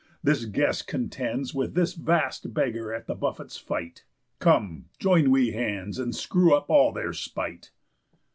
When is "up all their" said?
6.55-7.13